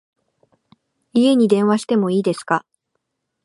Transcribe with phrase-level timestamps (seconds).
[1.13, 2.65] 家に電話しても良いですか？